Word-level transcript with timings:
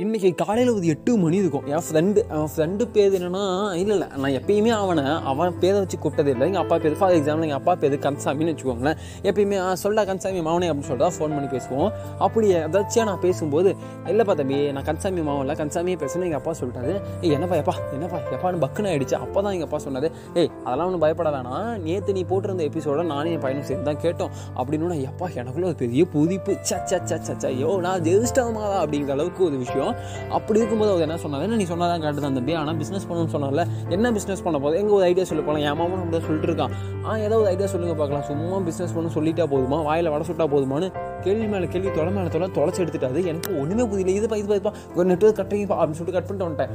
இன்றைக்கி 0.00 0.34
காலையில் 0.34 0.72
ஒரு 0.72 0.86
எட்டு 0.86 1.16
மணி 1.16 1.36
இருக்கும். 1.36 1.66
என் 1.66 1.82
ஃப்ரெண்டு 1.86 2.20
என் 2.28 2.48
ஃப்ரெண்டு 2.56 2.84
பேர் 2.92 3.12
என்னென்னா 3.12 3.72
இல்லை 3.72 3.96
இல்லை 3.96 4.08
நான் 4.16 4.32
எப்பயுமே 4.32 4.68
அவனை 4.68 5.04
அவன் 5.04 5.58
பேரை 5.58 5.78
வச்சு 5.78 5.96
கூப்பிட்டதே 5.98 6.26
இல்லை. 6.26 6.46
எங்கள் 6.46 6.62
அப்பா 6.62 6.78
பேர் 6.78 6.96
ஃபார் 6.96 7.12
எக்ஸாம்பிள் 7.12 7.46
எங்கள் 7.46 7.50
அப்பா 7.50 7.74
பேர் 7.74 7.98
கன்சாமின்னு 7.98 8.52
வச்சுக்கோங்களேன். 8.52 8.96
எப்பயுமே 9.22 9.58
"ஆ, 9.58 9.76
சொல்டா 9.82 10.04
கன்சாமி 10.06 10.42
மாவனே 10.42 10.68
அப்படின்னு 10.68 10.80
சொல்லிட்டு 10.80 11.16
ஃபோன் 11.16 11.34
பண்ணி 11.34 11.46
பேசுவோம். 11.46 11.90
அப்படி 12.18 12.54
ஏதாச்சும் 12.54 13.04
நான் 13.04 13.20
பேசும்போது 13.20 13.76
இல்லைப்பா 14.06 14.34
தம்பி 14.34 14.72
நான் 14.72 14.84
கன்சாமி 14.84 15.22
மாவன் 15.22 15.40
இல்லை 15.40 15.66
கன்சாமியே 15.66 15.98
பேசுன்னு 16.04 16.28
எங்கள் 16.28 16.40
அப்பா 16.40 16.50
சொல்லிட்டாரு. 16.60 16.94
ஏய் 17.20 17.30
என்னப்பா 17.30 17.56
எப்பா 17.56 17.74
என்னப்பா 17.92 18.16
எப்பான்னு 18.32 18.62
பக்குன்னு 18.64 18.90
ஆகிடுச்சு 18.94 19.14
அப்போ 19.14 19.42
தான் 19.42 19.52
எங்கள் 19.52 19.66
அப்பா 19.66 19.78
சொன்னார் 19.78 20.04
ஏய் 20.34 20.50
அதெல்லாம் 20.64 20.86
ஒன்றும் 20.86 21.00
பயப்பட 21.00 21.30
வேணாம். 21.30 21.78
நேற்று 21.78 22.12
நீ 22.12 22.24
போட்டிருந்த 22.24 22.70
எபிசோட 22.70 23.02
நானே 23.04 23.32
என் 23.32 23.40
பையனும் 23.40 23.64
சேர்ந்து 23.64 23.94
தான் 23.94 24.02
கேட்டோம். 24.02 24.32
அப்படின்னு 24.56 25.08
எப்பா 25.10 25.34
எனக்குள்ள 25.34 25.66
ஒரு 25.66 25.74
பெரிய 25.74 26.04
புதிப்பு. 26.04 26.56
சச்சா 26.70 27.00
சச்சா 27.04 27.46
ஐயோ 27.46 27.78
நான் 27.80 28.02
ஜெயிச்சிட்டமாதா 28.02 28.80
அப்படிங்கிற 28.84 29.08
அளவுக்கு 29.08 29.44
ஒரு 29.44 29.56
விஷயம். 29.56 29.89
அப்படி 30.30 30.58
இருக்கும்போது 30.58 30.90
அவர் 30.92 31.08
என்ன 31.08 31.16
சொன்னாரு? 31.22 31.42
"என்ன 31.42 31.56
நீ 31.56 31.64
சொன்னாதான் 31.64 32.00
கேட்டு 32.00 32.20
தான் 32.20 32.34
தம்பி. 32.34 32.54
ஆனால் 32.54 32.76
பிஸ்னஸ் 32.76 33.10
பண்ணணும்னு 33.10 33.34
சொன்னால 33.34 33.66
என்ன 33.88 34.10
பிஸ்னஸ் 34.10 34.42
பண்ண 34.44 34.58
போதும் 34.58 34.78
எங்க 34.78 34.92
ஒரு 34.92 35.04
ஐடியா 35.04 35.24
சொல்லி 35.24 35.44
போகலாம் 35.44 35.70
என் 35.70 35.78
மாமன் 35.78 36.20
சொல்லிட்டு 36.20 36.52
இருக்கான். 36.52 36.70
ஆ 37.04 37.16
ஏதோ 37.16 37.36
ஒரு 37.36 37.46
ஐடியா 37.46 37.68
சொல்லுங்க 37.68 37.94
பார்க்கலாம். 37.94 38.24
சும்மா 38.24 38.56
பிஸ்னஸ் 38.56 38.94
பண்ண 38.94 39.10
சொல்லிட்டா 39.14 39.46
போதுமா? 39.48 39.78
வாயில 39.80 40.10
வட 40.10 40.24
சுட்டா 40.24 40.48
போதுமான்னு 40.48 40.92
கேள்வி 41.20 41.46
மேலே 41.46 41.66
கேள்வி 41.66 41.90
தொலை 41.90 42.12
மேலே 42.12 42.28
தொலை 42.28 42.48
தொலைச்சி 42.54 42.82
எடுத்துட்டாது 42.82 43.26
எனக்கு 43.26 43.60
ஒன்றுமே 43.60 43.86
புரியல. 43.86 44.10
இது 44.10 44.38
இது 44.38 44.62
பா 44.62 44.72
ஒரு 44.94 45.08
நெட்ஒர்க் 45.10 45.38
கட்டுறீங்க 45.38 45.66
அப்படின்னு 45.66 45.90
சொல்லிட்டு 45.90 46.12
கட் 46.12 46.26
பண்ணிட்டு 46.26 46.48
வந்துட்டேன். 46.48 46.70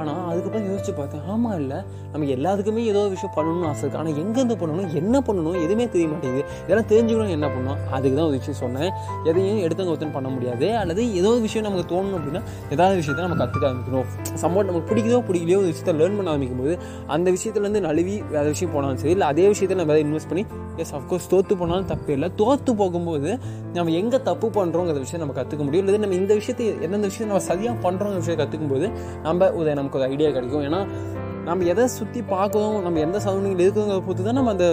ஆனால் 0.00 0.20
அதுக்கப்புறம் 0.30 0.66
யோசிச்சு 0.70 0.92
பார்த்தேன் 0.98 1.24
ஆமாம் 1.32 1.56
இல்லை. 1.62 1.78
நம்ம 2.12 2.28
எல்லாத்துக்குமே 2.36 2.82
ஏதோ 2.92 3.00
ஒரு 3.06 3.12
விஷயம் 3.16 3.34
பண்ணணும்னு 3.36 3.68
ஆசை 3.70 3.82
இருக்குது 3.82 4.00
ஆனால் 4.02 4.18
எங்கேருந்து 4.22 4.56
பண்ணணும் 4.62 4.94
என்ன 5.00 5.22
பண்ணணும் 5.28 5.58
எதுவுமே 5.64 5.86
தெரிய 5.94 6.06
மாட்டேங்குது. 6.12 6.44
இதெல்லாம் 6.64 6.88
தெரிஞ்சுக்கணும் 6.92 7.34
என்ன 7.36 7.48
பண்ணணும். 7.54 7.80
அதுக்கு 7.96 8.16
தான் 8.18 8.28
ஒரு 8.30 8.38
விஷயம் 8.40 8.60
சொன்னேன். 8.62 8.90
எதையும் 9.30 9.62
எடுத்தவங்க 9.66 9.94
ஒருத்தன் 9.94 10.16
பண்ண 10.16 10.30
முடியாது. 10.36 10.68
அல்லது 10.82 11.04
ஏதோ 11.20 11.30
ஒரு 11.36 11.42
விஷயம் 11.48 11.66
நமக்கு 11.68 11.86
தோணணும் 11.94 12.18
அப்படின்னா 12.20 12.42
ஏதாவது 12.76 12.96
விஷயத்தை 13.02 13.26
நம்ம 13.26 13.38
கற்றுக்க 13.42 13.70
ஆரம்பிக்கணும். 13.70 14.08
சம்பவம் 14.44 14.68
நமக்கு 14.70 14.88
பிடிக்குதோ 14.92 15.20
பிடிக்கலையோ 15.30 15.60
ஒரு 15.62 15.70
விஷயத்த 15.72 15.94
லேர்ன் 16.00 16.18
பண்ண 16.20 16.34
ஆரம்பிக்கும் 16.34 16.62
போது 16.64 16.74
அந்த 17.16 17.28
விஷயத்துலேருந்து 17.36 17.84
நழுவி 17.88 18.16
வேறு 18.34 18.48
விஷயம் 18.54 18.74
போனாலும் 18.76 19.00
சரி 19.04 19.14
இல்லை 19.16 19.28
அதே 19.32 19.46
விஷயத்தை 19.54 19.76
நம்ம 19.78 19.92
எதாவது 19.92 20.06
இன்வெஸ்ட் 20.08 20.30
பண்ணி 20.32 20.44
எஸ் 20.82 20.94
அஃப்கோர்ஸ் 20.98 21.26
தோற்று 21.32 21.54
போனாலும் 21.62 21.88
தப்பே 21.92 22.12
இல்லை. 22.16 22.28
தோற்று 22.40 22.72
போகும்போது 22.82 23.30
நம்ம 23.76 23.92
எங்கே 24.00 24.18
தப்பு 24.30 24.46
பண்ணுறோங்கிற 24.56 24.98
விஷயம் 25.04 25.22
நம்ம 25.26 25.36
கற்றுக்க 25.40 25.62
முடியும். 25.66 25.86
இல்லை 25.86 26.00
நம்ம 26.04 26.18
இந்த 26.22 26.34
விஷயத்தை 26.40 26.66
எந்தெந்த 26.86 27.08
விஷயத்தை 27.10 27.30
நம்ம 27.32 27.44
சரியாக 27.50 27.76
பண்ணுறோங்கிற 27.84 28.22
விஷயம் 28.22 28.40
கற்றுக்கும் 28.42 28.72
போது 28.74 28.88
நம்ம 29.22 29.50
ஒரு 29.60 29.74
நமக்கு 29.74 29.98
ஒரு 29.98 30.08
ஐடியா 30.08 30.30
கிடைக்கும். 30.30 30.64
ஏன்னா 30.68 30.80
நம்ம 31.46 31.64
எதை 31.72 31.84
சுற்றி 31.98 32.20
பார்க்குறோம் 32.34 32.76
நம்ம 32.84 33.00
எந்த 33.06 33.18
சரௌண்டிங்கில் 33.24 33.64
இருக்கிறத 33.64 34.02
பொறுத்து 34.06 34.26
தான் 34.26 34.38
நம்ம 34.38 34.50
அந்த 34.56 34.66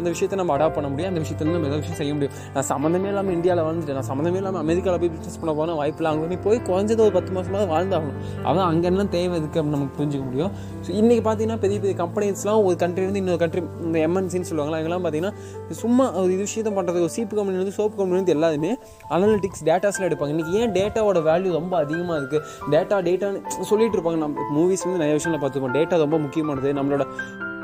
அந்த 0.00 0.10
விஷயத்தை 0.12 0.36
நம்ம 0.40 0.52
அடாப்ட் 0.56 0.76
பண்ண 0.76 0.88
முடியும். 0.92 1.10
அந்த 1.12 1.20
விஷயத்துல 1.22 1.52
நம்ம 1.54 1.66
எதாவது 1.68 1.82
விஷயம் 1.84 1.98
செய்ய 2.00 2.12
முடியும். 2.16 2.34
நான் 2.54 2.66
சம்மந்தமே 2.70 3.08
இல்லாமல் 3.10 3.34
இந்தியாவில் 3.36 3.62
வாழ்ந்துட்டேன். 3.66 3.98
நான் 3.98 4.08
சம்மந்தமே 4.10 4.38
இல்லாமல் 4.40 4.62
அமெரிக்காவில் 4.64 5.00
போய் 5.02 5.10
பிஸ்னஸ் 5.14 5.38
பண்ண 5.40 5.52
போனால் 5.58 5.78
வாய்ப்பில் 5.80 6.08
அங்கே 6.10 6.26
போய் 6.30 6.40
போய் 6.46 6.60
குறைஞ்சது 6.68 7.02
ஒரு 7.06 7.12
பத்து 7.16 7.30
மாதமாக 7.36 7.66
வாழ்ந்தாகணும். 7.72 8.18
அதான் 8.48 8.68
அங்கே 8.72 8.86
என்ன 8.90 9.04
தேவை 9.16 9.34
இருக்குது 9.40 9.60
அப்படின்னு 9.60 9.76
நமக்கு 9.78 9.94
புரிஞ்சுக்க 9.98 10.24
முடியும். 10.28 10.52
ஸோ 10.84 10.90
இன்றைக்கி 11.00 11.24
பார்த்தீங்கன்னா 11.26 11.58
பெரிய 11.64 11.78
பெரிய 11.82 11.96
கம்பெனிஸ்லாம் 12.02 12.60
ஒரு 12.68 12.76
கண்ட்ரிலேருந்து 12.82 13.20
இன்னொரு 13.22 13.40
கண்ட்ரி 13.44 13.62
இந்த 13.88 13.98
எம்என்சின்னு 14.08 14.48
சொல்லுவாங்களா 14.50 14.78
அங்கெல்லாம் 14.80 15.04
பார்த்தீங்கன்னா 15.06 15.76
சும்மா 15.82 16.06
ஒரு 16.22 16.32
இது 16.36 16.46
விஷயத்தை 16.48 16.72
பண்ணுறது 16.78 17.02
ஒரு 17.08 17.14
சீப்பு 17.16 17.36
கம்பெனிலேருந்து 17.40 17.76
சோப்பு 17.80 17.94
கம்பெனிலேருந்து 18.00 18.34
எல்லாருமே 18.36 18.72
அனலிட்டிக்ஸ் 19.18 19.64
டேட்டாஸ்லாம் 19.70 20.08
எடுப்பாங்க. 20.10 20.34
இன்றைக்கி 20.36 20.54
ஏன் 20.62 20.74
டேட்டாவோட 20.78 21.22
வேல்யூ 21.30 21.52
ரொம்ப 21.60 21.76
அதிகமாக 21.84 22.18
இருக்குது 22.22 22.42
டேட்டா 22.76 22.98
டேட்டான்னு 23.10 23.68
சொல்லிட்டு 23.72 23.96
இருப்பாங்க. 23.98 24.20
நம்ம 24.24 24.48
மூவிஸ் 24.58 24.86
வந்து 24.88 25.02
நிறைய 25.04 25.16
விஷயங்களை 25.20 25.42
பார்த்துருப்போம் 25.44 25.76
டேட்டா 25.80 26.02
ரொம்ப 26.04 26.09
ரொம்ப 26.10 26.24
முக்கியமானது. 26.26 26.68
நம்மளோட 26.78 27.04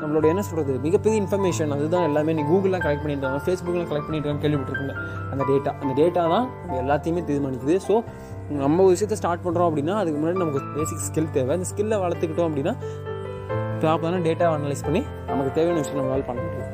நம்மளோட 0.01 0.25
என்ன 0.31 0.41
சொல்கிறது 0.47 0.73
மிகப்பெரிய 0.85 1.19
இன்ஃபர்மேஷன் 1.21 1.71
அதுதான் 1.75 2.05
எல்லாமே. 2.07 2.31
நீ 2.37 2.41
கூகுளில் 2.49 2.81
கலெக்ட் 2.83 3.03
பண்ணியிருக்காங்க 3.03 3.37
இருக்காங்க 3.37 3.45
ஃபேஸ்புக்கில் 3.45 3.87
கலெக்ட் 3.91 4.07
பண்ணிட்டு 4.07 4.27
இருக்காங்க 4.27 4.43
கேள்விப்பட்டிருக்கீங்க 4.45 4.93
அந்த 5.31 5.43
டேட்டா 5.49 5.71
அந்த 5.81 5.93
டேட்டா 5.99 6.23
தான் 6.33 6.47
எல்லாத்தையுமே 6.81 7.23
தீர்மானிக்குது. 7.29 7.75
ஸோ 7.87 7.95
நம்ம 8.63 8.77
ஒரு 8.85 8.93
விஷயத்தை 8.95 9.17
ஸ்டார்ட் 9.21 9.43
பண்ணுறோம் 9.45 9.69
அப்படின்னா 9.69 9.95
அதுக்கு 10.01 10.19
முன்னாடி 10.19 10.41
நமக்கு 10.43 10.61
பேசிக் 10.77 11.05
ஸ்கில் 11.07 11.33
தேவை. 11.37 11.51
அந்த 11.57 11.67
ஸ்கில்லை 11.71 11.99
வளர்த்துக்கிட்டோம் 12.05 12.49
அப்படின்னா 12.49 12.75
ப்ராப்பரான 13.83 14.21
டேட்டா 14.29 14.53
அனலைஸ் 14.57 14.87
பண்ணி 14.87 15.03
நமக்கு 15.31 15.51
தேவையான 15.59 15.79
விஷயம் 15.83 15.99
நம்மளால் 16.01 16.27
பண்ண 16.29 16.41
முடியும். 16.47 16.65